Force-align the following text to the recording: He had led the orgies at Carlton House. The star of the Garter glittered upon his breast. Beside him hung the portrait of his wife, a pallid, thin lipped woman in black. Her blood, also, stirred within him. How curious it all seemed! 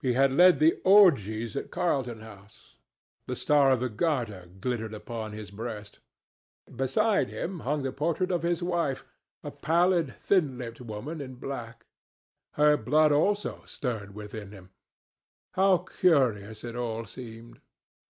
He 0.00 0.14
had 0.14 0.32
led 0.32 0.58
the 0.58 0.80
orgies 0.84 1.54
at 1.54 1.70
Carlton 1.70 2.22
House. 2.22 2.76
The 3.26 3.36
star 3.36 3.72
of 3.72 3.80
the 3.80 3.90
Garter 3.90 4.48
glittered 4.58 4.94
upon 4.94 5.32
his 5.32 5.50
breast. 5.50 5.98
Beside 6.74 7.28
him 7.28 7.60
hung 7.60 7.82
the 7.82 7.92
portrait 7.92 8.30
of 8.30 8.42
his 8.42 8.62
wife, 8.62 9.04
a 9.44 9.50
pallid, 9.50 10.14
thin 10.18 10.56
lipped 10.56 10.80
woman 10.80 11.20
in 11.20 11.34
black. 11.34 11.84
Her 12.54 12.78
blood, 12.78 13.12
also, 13.12 13.64
stirred 13.66 14.14
within 14.14 14.50
him. 14.50 14.70
How 15.52 15.84
curious 16.00 16.64
it 16.64 16.74
all 16.74 17.04
seemed! 17.04 17.60